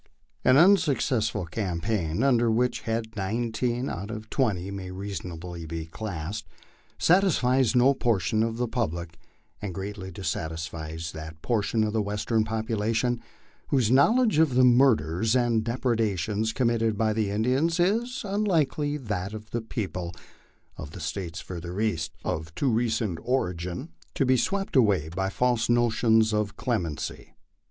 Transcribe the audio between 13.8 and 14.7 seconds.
knowledge of the